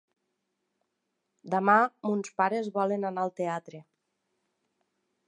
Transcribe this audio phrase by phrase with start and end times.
[1.55, 1.75] Demà
[2.11, 3.83] mons pares volen anar al teatre.